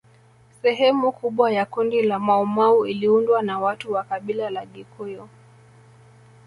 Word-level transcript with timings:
Sehemu 0.61 1.11
kubwa 1.11 1.51
ya 1.51 1.65
kundi 1.65 2.01
la 2.01 2.19
Maumau 2.19 2.85
iliundwa 2.85 3.41
na 3.41 3.59
watu 3.59 3.93
wa 3.93 4.03
kabila 4.03 4.49
la 4.49 4.65
Gikuyu 4.65 5.29